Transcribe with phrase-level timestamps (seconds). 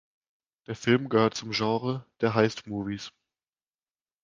[0.65, 3.11] Der Film gehört zum Genre der Heist-Movies.